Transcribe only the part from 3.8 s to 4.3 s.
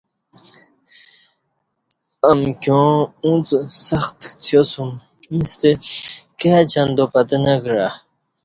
سخت